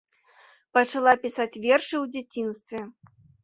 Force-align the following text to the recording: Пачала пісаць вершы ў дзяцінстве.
Пачала 0.77 1.13
пісаць 1.27 1.59
вершы 1.67 1.95
ў 2.03 2.05
дзяцінстве. 2.17 2.79